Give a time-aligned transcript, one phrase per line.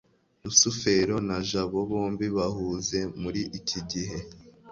[0.45, 4.17] rusufero na jabo bombi bahuze muri iki gihe